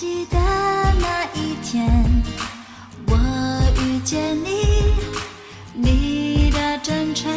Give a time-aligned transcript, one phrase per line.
[0.00, 0.38] 记得
[1.00, 2.22] 那一天，
[3.08, 3.16] 我
[3.82, 4.94] 遇见你，
[5.74, 7.28] 你的真诚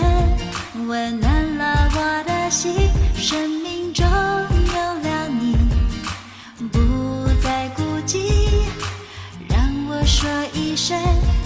[0.88, 2.71] 温暖了我的心，
[3.16, 4.76] 生命中有
[5.10, 5.58] 了你，
[6.72, 6.78] 不
[7.42, 8.29] 再孤寂，
[9.50, 9.58] 让
[9.90, 10.96] 我说一声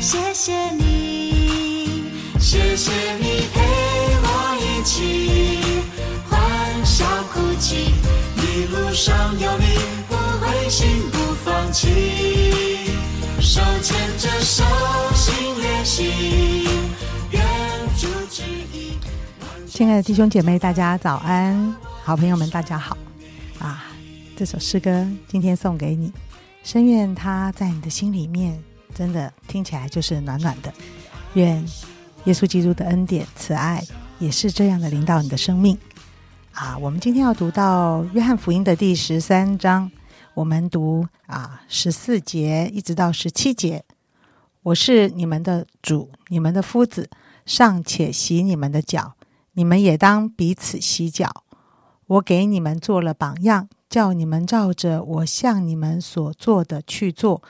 [0.02, 2.12] 谢谢你，
[2.42, 2.92] 谢谢
[3.22, 3.62] 你陪
[4.22, 5.82] 我一起
[6.30, 7.94] 欢笑哭泣，
[8.36, 9.65] 一路上有你
[10.70, 11.90] 心不放弃，
[13.40, 14.64] 手牵着手
[15.14, 16.12] 心连心，
[17.30, 17.44] 愿
[17.96, 18.42] 主旨
[18.74, 18.98] 意。
[19.68, 21.76] 亲爱的弟兄姐妹，大家早安！
[22.04, 22.98] 好朋友们，大家好！
[23.60, 23.86] 啊，
[24.36, 26.12] 这首诗歌今天送给你，
[26.64, 28.60] 深愿它在你的心里面，
[28.96, 30.74] 真的听起来就是暖暖的。
[31.36, 31.64] 愿
[32.24, 33.84] 耶稣基督的恩典、慈爱
[34.18, 35.78] 也是这样的临到你的生命。
[36.54, 39.92] 啊，我们今天要读到约翰福音的第十三章，
[40.36, 43.86] 我们读啊十四节一直到十七节。
[44.64, 47.10] 我是你们的主，你们的夫子，
[47.46, 49.14] 尚且洗你们的脚。
[49.54, 51.46] 你们也当彼此洗脚。
[52.08, 57.42] 我给你们做了榜样，叫你们照着我向你们所做的去做。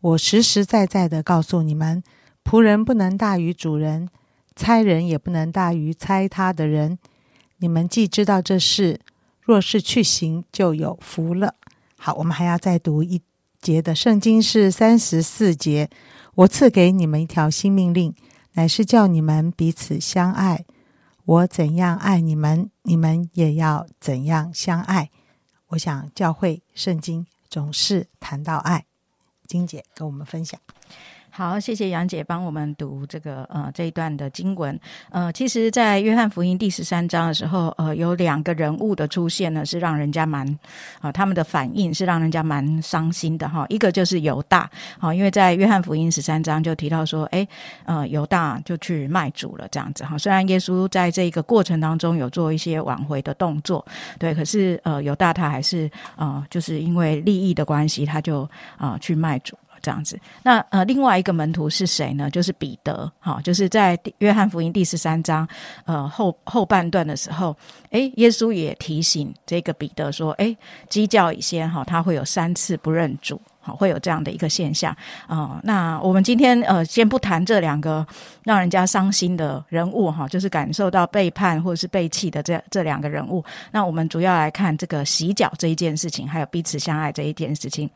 [0.00, 2.02] 我实实在在的告诉你们，
[2.42, 4.08] 仆人不能大于主人，
[4.56, 6.98] 差人也不能大于差他的人。
[7.58, 8.98] 你们既知道这事，
[9.40, 11.54] 若是去行，就有福了。
[12.04, 13.22] 好，我们还要再读一
[13.60, 15.88] 节的圣经，是三十四节。
[16.34, 18.12] 我赐给你们一条新命令，
[18.54, 20.64] 乃是叫你们彼此相爱。
[21.24, 25.10] 我怎样爱你们，你们也要怎样相爱。
[25.68, 28.84] 我想教会圣经总是谈到爱，
[29.46, 30.58] 金姐跟我们分享。
[31.34, 34.78] 好，谢谢杨姐帮我们读这个呃这一段的经文。
[35.08, 40.46] 呃，其实，在约翰福音第十三章的时候，呃，有两个人物的出现呢，是让人家蛮
[41.00, 43.64] 啊，他们的反应是让人家蛮伤心的哈。
[43.70, 47.48] 一个就是犹大，好，因为在约翰福音十三章就提到说，哎，
[47.86, 50.18] 呃，犹大就去卖主了这样子哈。
[50.18, 53.82] 虽然耶稣在这个过程当中有做一些挽回的动作，
[54.18, 58.46] 对，可是呃，犹大他还是呃，就是因为利益的关系，他就
[58.76, 59.56] 啊去卖主。
[59.82, 62.30] 这样子，那呃，另外一个门徒是谁呢？
[62.30, 65.46] 就是彼得，哈，就是在约翰福音第十三章
[65.84, 67.54] 呃后后半段的时候，
[67.90, 70.56] 诶，耶稣也提醒这个彼得说，诶，
[70.88, 75.60] 鸡叫以先哈，他会有三次不认主，好，会有这样的一个现象啊。
[75.64, 78.06] 那我们今天呃，先不谈这两个
[78.44, 83.44] 让人家伤心的人物哈，就是感受到背叛或者是背弃的这这两个人物。
[83.72, 87.90] 那我们主要来看这个洗脚这一件事情，还有彼此相爱这一件事情。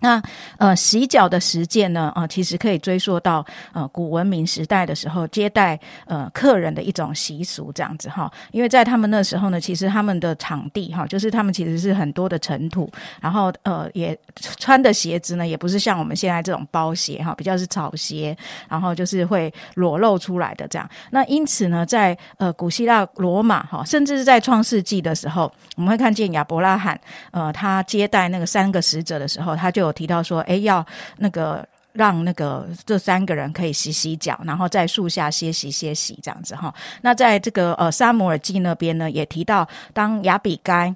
[0.00, 0.22] 那
[0.58, 2.12] 呃，洗脚的实践呢？
[2.14, 8.30] 啊，其实可以追溯到呃古文明时代的时候，接待呃客人的一种习俗，这样子哈。
[8.52, 14.16] 因为在他们那时候呢，其实他们的场地哈，就是他们其实是很多的尘土，然后呃也
[14.58, 18.36] 穿的鞋子呢，也不是像我们现在这种包鞋哈，比较是草鞋，
[18.68, 20.88] 然后就是会裸露出来的这样。
[21.10, 26.98] 那因此呢，在呃古希腊、罗马哈，甚至是在创世纪的时候，我们会看见亚伯拉罕
[27.32, 30.84] 呃他接待那个三个使者的时候，他就有提到说，哎，要
[31.16, 36.72] 那个让那个这三个人可以洗洗脚，然后在树下歇息歇息这样子哈。
[37.02, 40.94] 那在这个呃沙摩尔记那边呢，也提到当亚比该。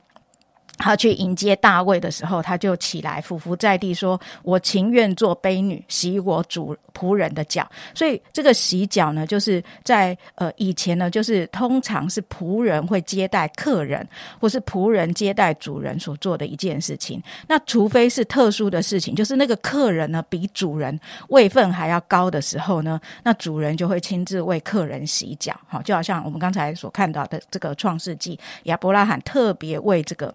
[0.83, 14.05] 他去迎接大卫的时候，他就起来俯伏在地，说：“我情愿做卑女，洗我主仆人的脚。”所以这个洗脚呢，就是在呃以前呢，就是通常是仆人会接待客人，
[14.41, 17.23] 或是仆人接待主人所做的一件事情。
[17.47, 20.99] 那除非是特殊的事情，就是那个客人呢比主人
[21.29, 25.55] 位份还要高的时候呢，那主人就会亲自为客人洗脚。
[25.69, 30.35] 好，就好像我们刚才所看到的这个创世纪，亚伯拉罕特别为这个。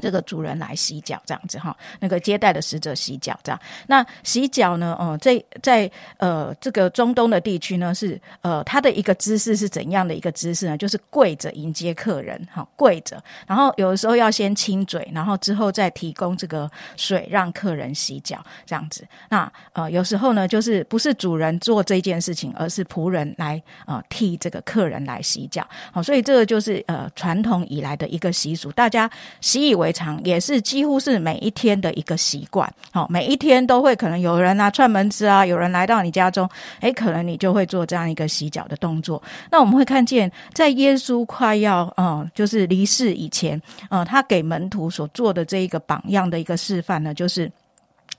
[0.00, 3.60] 这个主人来洗脚，这样子哈，那个接待的使者洗脚，这样。
[3.86, 4.96] 那洗脚呢？
[4.98, 10.76] 哦，在在呃这个中东的地区呢，是呃他的一个姿势是怎样的一个姿势呢？
[10.76, 19.06] 就是跪着迎接客人，哈，跪着，然后有的时候要先亲嘴，然后之后再提供这个水让客人洗脚，这样子。
[19.28, 25.66] 那呃有时候呢，就是不是主人做这件事情，而是仆人来呃替这个客人来洗脚。
[25.92, 29.10] 好，所以这个就是呃传统以来的一个习俗，大家
[29.40, 29.87] 习以为。
[30.24, 36.48] 也是几乎是每一天的一个习惯，好，每一天都会可能有人啊串门子啊，有人来到你家中，
[36.80, 39.22] 诶，可能你就会做这样一个洗脚的动作。
[39.50, 47.50] 那我们会看见，在耶稣快要嗯，就是离世以前，嗯，他给门徒所做的这一个榜样的一个示范呢，就是。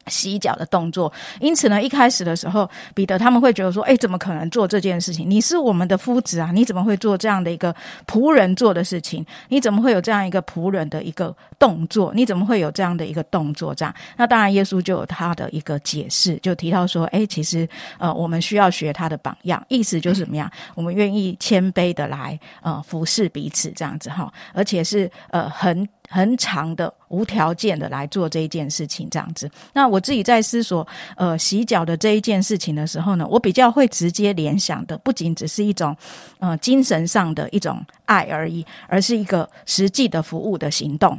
[0.08, 5.30] 洗脚的动作，因此呢，一开始的时候，彼得他们会觉得说：“哎，怎么可能做这件事情？
[5.30, 7.76] 你是我们的夫子啊，你怎么会做这样的一个
[8.08, 9.26] 仆人做的事情？
[9.50, 12.12] 你怎么会有这样一个仆人的一个动作？
[12.16, 13.76] 你怎么会有这样的一个动作？
[13.76, 17.68] 这样，那当然，耶稣就有他的一个解释，就提到说：，哎，其实
[17.98, 20.50] 呃，我们需要学他的榜样，意思就是怎么样？
[20.76, 29.50] 我们愿意谦卑的来呃服侍彼此，这样子哈，而且是呃很。”很长的、无条件的来做这一件事情，这样子。
[29.74, 30.86] 那我自己在思索，
[31.16, 35.96] 呃，洗脚的这一件事情的时候呢，我比较会直接联想的，不仅只是一种，
[36.40, 41.18] 呃，精神上的一种爱而已，而是一个实际的服务的行动。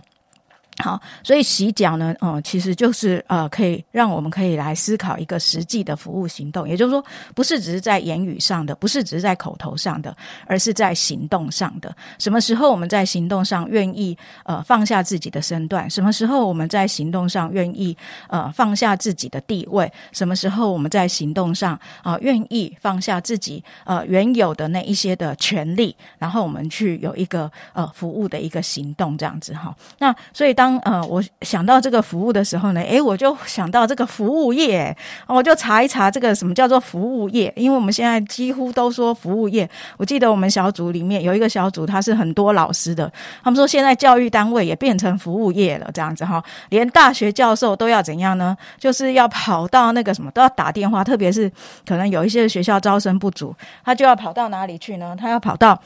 [0.82, 7.04] 好，所以洗脚呢，嗯，其实就是呃，可以让我们可以来思考一个实际的服务行动，也就是说，
[7.34, 10.16] 不是只是在言语上的，不是只是在口头上的，
[10.46, 11.94] 而是在行动上的。
[12.18, 15.88] 什么时候我们在行动上愿意呃放下自己的身段？
[15.88, 17.96] 什么时候我们在行动上愿意
[18.28, 19.90] 呃放下自己的地位？
[20.12, 25.94] 什么时候我们在行动上啊愿意放下自己呃原有的那一些的权利？
[26.18, 29.74] 然后我们去有一个呃服务的一个行动，这样子哈。
[29.98, 34.96] 那所以当呃，我想到这个服务的时候呢，诶，我就想到这个服务业，
[35.26, 39.68] 我就查一查这个什么叫做服务业，因为我们现在几乎都说服务业。
[39.96, 43.10] 我记得我们小组里面有一个小组，他是很多老师的，
[43.42, 48.56] 他们说现在教育单位也变成服务业了，这样子哈，连大学教授都要怎样呢？
[48.78, 51.50] 就是要跑到那个什么都要打电话，特别是
[51.86, 55.16] 可能有一些学校招生不足，他就要跑到哪里去呢？
[55.18, 55.80] 他要跑到。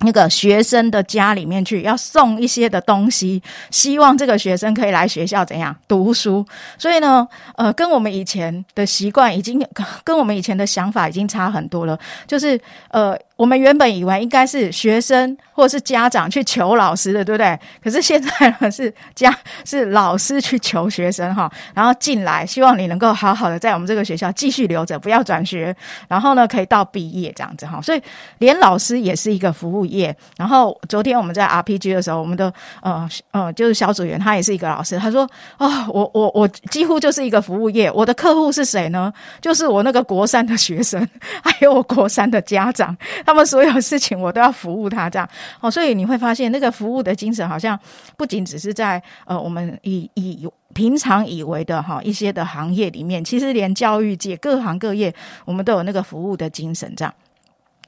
[0.00, 6.44] 那个学生的家里面去，要送一些的东西，希望这个学生可以来学校怎样读书。
[6.76, 9.64] 所以呢，呃，跟我们以前的习惯已经，
[10.04, 11.98] 跟我们以前的想法已经差很多了。
[12.26, 12.60] 就是
[12.90, 13.18] 呃。
[13.38, 17.56] 我们原本以为应该是学生或是家长去求老师的，对不对？
[17.80, 19.32] 可是现在呢，是家
[19.64, 25.74] 是老师去求学生哈，然后进来，希望你能够好好的在我们这个学校继续留着，不要转学，
[26.08, 27.80] 然后呢可以到毕业这样子哈。
[27.80, 28.02] 所以
[28.38, 30.14] 连老师也是一个服务业。
[30.36, 32.52] 然后昨天我们在 RPG 的时候，我们的
[32.82, 35.22] 呃呃就是小组员他也是一个老师，他说
[35.58, 37.88] 哦，我我我几乎就是一个服务业。
[37.92, 39.12] 我的客户是谁呢？
[39.40, 41.08] 就是我那个国三的学生，
[41.44, 42.96] 还有我国三的家长。
[43.28, 45.28] 他们所有事情我都要服务他，这样
[45.60, 47.78] 哦，所以你会发现那个服务的精神好像
[48.16, 55.14] 不仅只是在呃我们以以平常以为的哈一些的行业里面，其实连教育界各行各业
[55.44, 57.14] 我们都有那个服务的精神，这样。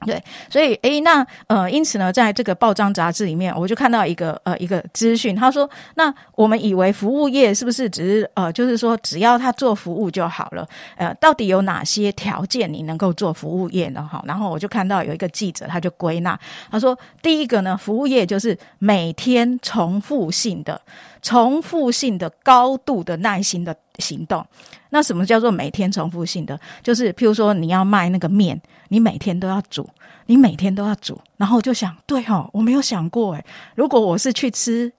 [0.05, 10.67] 对，所以诶，那呃，因此呢，在这个报章杂志里面，我就看到一个呃一个资讯，他说，那我们以为服务业是不是只是呃，就是说只要他做服务就好了？
[10.95, 14.07] 呃，到底有哪些条件你能够做服务业呢？
[14.11, 16.39] 哈，然后我就看到有一个记者，他就归纳，
[16.71, 20.81] 他说，第一个呢，服务业就是每天重复性的、
[21.21, 24.45] 重复性的、高度的耐心的行动。
[24.89, 26.59] 那什么叫做每天重复性的？
[26.83, 28.59] 就是譬如说你要卖那个面，
[28.89, 29.89] 你每天都要煮，
[30.25, 33.45] 你每天都要煮，然后就想，对哦，我没有想过诶，
[33.75, 34.91] 如果我是去吃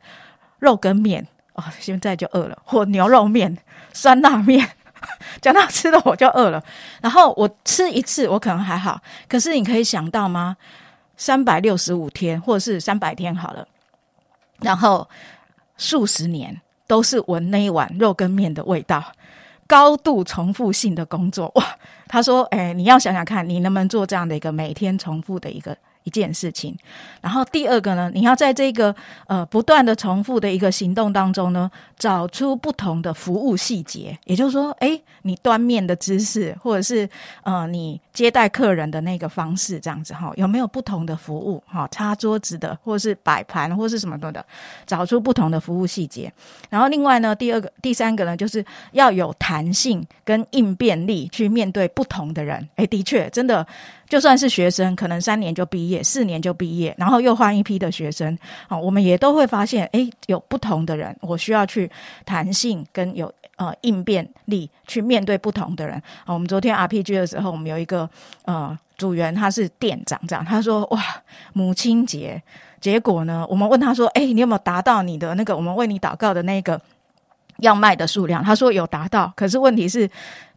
[0.61, 3.59] 肉羹面哦，现在就饿了，或牛肉面、
[3.93, 4.67] 酸辣面，
[5.43, 6.63] 讲到吃的我就饿了。
[7.03, 10.57] 然后我吃一次我可能还好，可是你可以想到吗？
[11.19, 13.69] 三百六十五天，或者是三百天好了，
[14.61, 15.07] 然后
[15.82, 19.02] 数十年都是闻那一碗肉羹面的味道。
[19.67, 21.64] 高度重复性的工作哇，
[22.06, 26.77] 他说：“哎，你要想想看，你能不能做这样的一个每天重复的一个。”一件事情，
[27.21, 28.95] 然后第二个呢，你要在这个
[29.27, 34.19] 呃不断的重复的一个行动当中呢，找出不同的服务细节。
[34.25, 37.09] 也就是说，哎，你端面的姿势，或者是
[37.43, 41.63] 呃你接待客人的那个方式，这样子哈，有没有不同的服务？
[41.67, 44.44] 哈，擦桌子的，或是摆盘，或是什么的的，
[44.87, 46.32] 找出不同的服务细节。
[46.69, 52.69] 然后另外呢，第二个、第三个呢，就是要有弹性跟应变力去面对不同的人。
[52.77, 53.67] 哎，的确，真的。
[54.09, 61.91] 就算是学生，可能三年就毕业，也四年就毕业，然后又换一批的学生啊，我们也都会发现，哎，有不同的人，我需要去
[62.25, 66.32] 弹性跟有呃应变力去面对不同的人啊。
[66.32, 68.08] 我们昨天 RPG 的时候，我们有一个
[68.46, 71.01] 呃组员，他是店长，这样他说哇，
[71.53, 72.43] 母亲节，
[72.81, 76.81] 结果呢，我们问他说，哎，你有没有达到你的那个我们为你祷告的那个
[77.58, 78.43] 要卖的数量？
[78.43, 80.11] 他说有达到，可是问题是。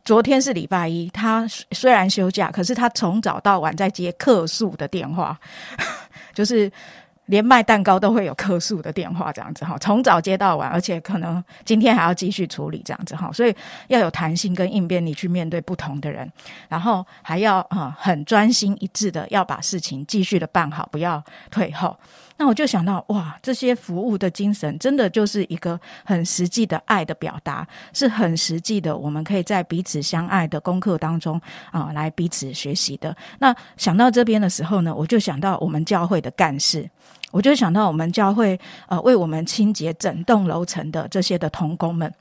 [0.06, 5.38] 昨天是礼拜一，他虽然休假，可是他从早到晚在接客诉的电话，
[6.32, 6.72] 就是
[7.26, 13.56] 连卖蛋糕都会有客诉的电话，这样子哈，从早接到晚，而且可能今天还要继续处理这样子哈，所以
[13.88, 16.32] 要有弹性跟应变力去面对不同的人，
[16.70, 21.98] 然后还要啊很专心一致的要把事情继续的办好，不要退后。
[22.38, 31.40] 那我就想到，哇，这些服务的精神，真的就是一个很实际的爱的表达，是很实际的，我们可以在彼此相爱的功课当中
[31.72, 33.16] 啊，来彼此学习的。
[33.40, 36.90] 那想到这边的时候呢，我就想到我们教会的干事，
[37.32, 42.14] 我就想到我们教会呃，为我们清洁整栋楼层的这些的童工们。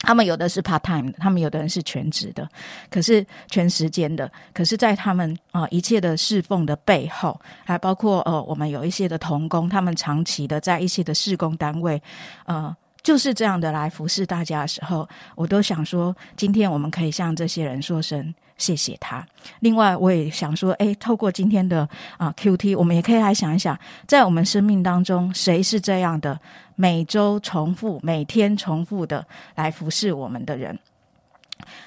[0.00, 2.48] 他们有的是 part time，他们有的人是全职的，
[2.88, 4.30] 可是全时间的。
[4.54, 12.00] 可是，在他们啊一切的侍奉的背后，还包括呃，我们有一些的童工，他们长期的在一些的施工单位，
[12.46, 12.74] 呃，
[13.08, 18.34] 就是这样的来服侍大家的时候，我都想说，今天我们可以向这些人说声。
[18.58, 19.26] 谢谢他。
[19.60, 21.88] 另外，我也想说，哎，透过今天的
[22.18, 26.38] 啊 Q T，我们也可以来想一想，在我们生命当中，谁是这样的
[26.74, 30.78] 每周重复、每天重复的来服侍我们的人，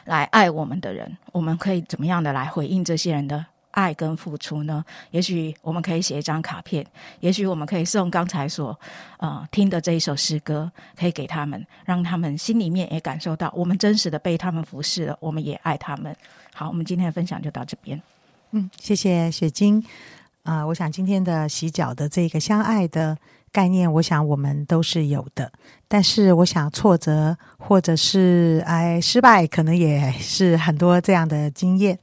[0.06, 3.46] 来爱我们的人，我们可以怎么样的来回应这些人的？
[3.72, 4.84] 爱跟付出呢？
[5.12, 6.86] 也许我们可以写一张卡片，
[7.20, 8.78] 也许我们可以送刚才所
[9.18, 16.16] 呃听的这一首诗歌，可以给他们，让他们心里面也感受到我们真实的被他们服侍了，我们也爱他们。
[16.54, 18.02] 好，我们今天的分享就到这边。
[18.52, 19.84] 嗯，谢谢雪晶
[20.44, 23.18] 啊，我想今天的洗脚的这个相爱的
[23.52, 25.52] 概念，我想我们都是有的，
[25.88, 31.98] 但是我想挫折或者是哎失败，可能也是很多这样的经验。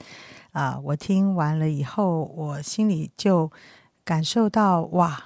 [0.52, 0.78] 啊！
[0.83, 3.50] 我听完了以后，我心里就
[4.05, 5.25] 感受到哇，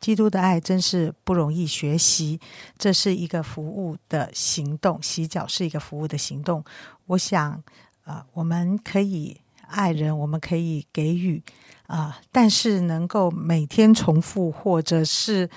[0.00, 2.40] 基督的爱真是不容易学习。
[2.78, 6.64] 这是一个服务的行动，洗脚是一个服务的行动。
[7.06, 7.62] 我想
[8.04, 11.42] 啊，我们可以爱人，我们可以给予
[11.86, 15.48] 啊，但是能够每天重复，或者是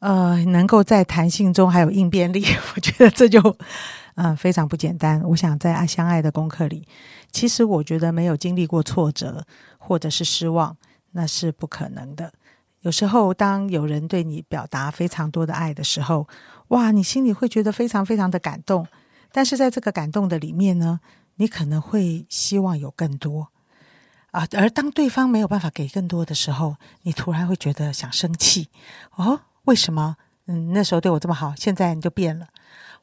[0.00, 2.44] 呃，能够在弹性中还有应变力，
[2.76, 3.40] 我觉得这就
[4.14, 5.22] 嗯非常不简单。
[5.22, 6.86] 我想在爱相爱的功课里。
[7.32, 9.44] 其实我觉得没有经历过挫折
[9.78, 10.76] 或者是失望，
[11.12, 12.32] 那是不可能的。
[12.80, 16.28] 有时候，当有人对你表达非常多的爱的时候，
[16.68, 18.86] 哇，你心里会觉得非常非常的感动。
[19.32, 21.00] 但是在这个感动的里面呢，
[21.36, 23.48] 你可能会希望有更多
[24.30, 24.46] 啊。
[24.52, 28.68] 而当对方没有办法给更多的时候，你突然会觉得想生气
[29.16, 30.16] 哦，为什么？
[30.46, 32.46] 嗯，那时候对我这么好，现在你就变了？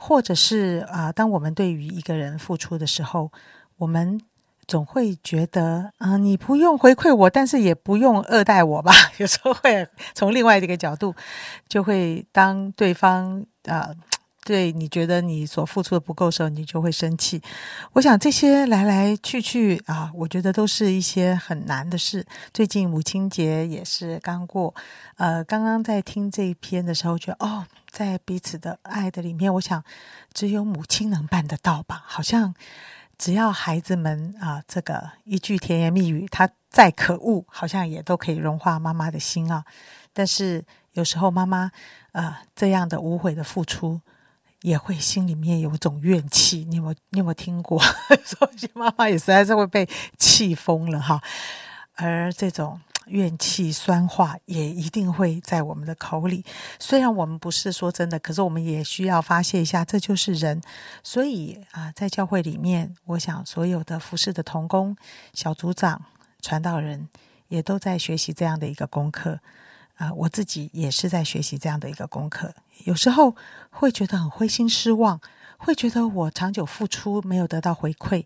[0.03, 3.31] 或者是啊，当我们对于一个人付出的时候，
[3.77, 4.19] 我们
[4.65, 8.91] 总会觉得，啊，你不用回馈我，但是也不用恶待我吧？
[9.19, 11.13] 有时候会从另外一个角度，
[11.67, 13.91] 就会当对方啊，
[14.43, 17.41] 对你觉得你所付出的不够时候，你就会生气。
[17.93, 22.25] 我想这些来来去去啊，我觉得都是一些很难的事。
[22.53, 24.73] 最近母亲节也是刚过，
[25.17, 29.83] 呃，刚刚在听这一篇的时候，觉得哦，在彼此的爱的里面，我想
[30.33, 32.03] 只有母亲能办得到吧？
[32.05, 32.53] 好像。
[33.17, 39.63] 只要孩子们啊，这个一句甜言蜜语，他再可恶，好像也都可以融化妈妈的心啊。
[40.11, 41.69] 但是有时候妈妈
[42.13, 44.01] 呃这样的无悔的付出，
[44.61, 46.65] 也会心里面有一种怨气。
[46.69, 47.79] 你有你有没有听过？
[48.25, 49.87] 说妈妈也实在是会被
[50.17, 51.21] 气疯了哈。
[51.95, 52.79] 而这种。
[53.07, 56.45] 怨气酸话也一定会在我们的口里。
[56.79, 60.61] 虽然我们不是说真的，可是我们也需要发泄一下，这就是人。
[61.03, 64.95] 所以啊，在教会里面，我想所有的服侍的童工、
[65.33, 66.05] 小组长、
[66.41, 67.09] 传道人，
[67.49, 69.39] 也都在学习这样的一个功课。
[70.01, 72.51] 啊，我自己也是在学习这样的一个功课。
[72.85, 73.35] 有时候
[73.69, 75.21] 会觉得很灰心失望，
[75.59, 78.25] 会觉得我长久付出没有得到回馈，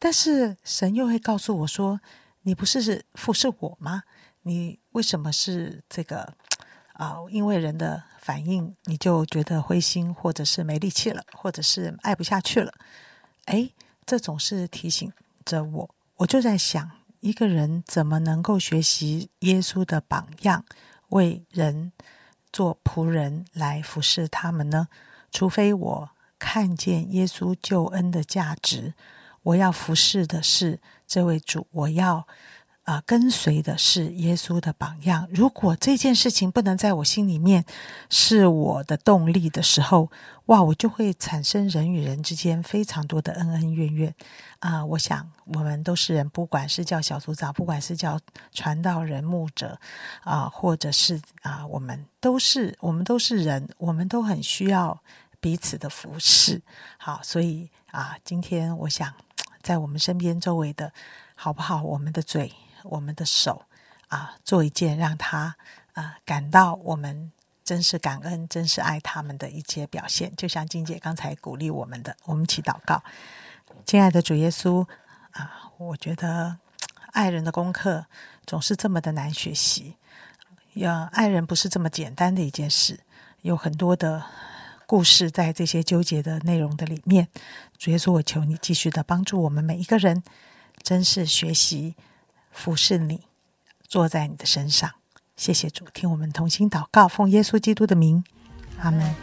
[0.00, 2.00] 但是神又会告诉我说
[2.42, 4.02] ：“你不是是服侍我吗？”
[4.42, 6.34] 你为什么是这个
[6.94, 7.18] 啊？
[7.30, 12.74] 因为人的反应，你就觉得灰心，或者是没力气了，或者是爱不下去了？
[13.44, 13.70] 哎，
[14.04, 15.12] 这总是提醒
[15.44, 15.94] 着我。
[16.16, 20.64] 我就在想，一个人怎么能够学习耶稣的榜样，
[21.12, 21.92] 为人
[22.52, 24.88] 做仆人来服侍他们呢？
[25.30, 28.92] 除非我看见耶稣救恩的价值，
[29.42, 32.26] 我要服侍的是这位主，我要。
[32.84, 35.28] 啊，跟随的是耶稣的榜样。
[35.30, 37.64] 如果这件事情不能在我心里面
[38.10, 40.10] 是我的动力的时候，
[40.46, 44.12] 哇，我就会产生人与人之间非常多的恩恩怨怨
[44.58, 44.84] 啊！
[44.84, 48.18] 我想，我们都是人，不管是叫小组长，不管是叫
[48.52, 49.78] 传道人、牧者
[50.24, 55.00] 啊，或者是啊，我们都是，我们都是人，我们都很需要
[55.38, 56.60] 彼此的服侍。
[56.98, 59.14] 好，所以啊，今天我想
[59.62, 60.92] 在我们身边周围的，
[61.36, 61.80] 好不好？
[61.84, 62.52] 我们的嘴。
[62.84, 63.64] 我们的手
[64.08, 65.56] 啊，做一件让他
[65.92, 67.32] 啊感到我们
[67.64, 70.34] 真是感恩、真是爱他们的一些表现。
[70.36, 73.02] 就像金姐刚才鼓励我们的，我们一起祷告，
[73.86, 74.86] 亲爱的主耶稣
[75.30, 76.58] 啊，我觉得
[77.12, 78.06] 爱人的功课
[78.46, 79.96] 总是这么的难学习。
[80.74, 83.00] 呀，爱人不是这么简单的一件事，
[83.42, 84.24] 有很多的
[84.86, 87.28] 故事在这些纠结的内容的里面。
[87.76, 90.22] 主耶稣，我求你继续的帮助我们每一个人，
[90.82, 91.94] 真是学习
[92.52, 93.22] 服侍你，
[93.88, 94.90] 坐在你的身上。
[95.36, 98.22] 谢谢主，听我们同心祷告，奉耶稣基督的名，
[98.78, 99.14] 阿门。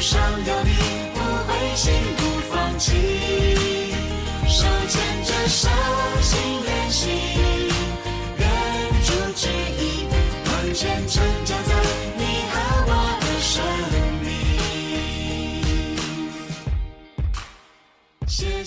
[0.00, 0.70] 上有你，
[1.14, 2.92] 不灰心不放弃，
[4.46, 5.70] 手牵着手
[6.20, 7.33] 心连心，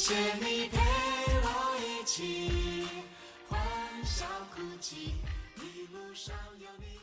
[0.08, 0.78] 谢谢你陪
[1.44, 2.88] 我一起
[3.50, 3.60] 欢
[4.06, 5.16] 笑哭泣，
[5.58, 6.97] 一路上有你。